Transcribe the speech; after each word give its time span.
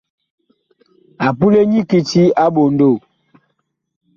A 1.25 1.27
pule 1.37 1.59
nyi 1.71 1.79
kiti 1.89 2.23
a 2.43 2.45
ɓondoo. 2.53 2.95